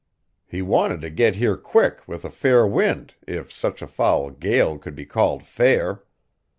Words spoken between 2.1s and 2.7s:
a fair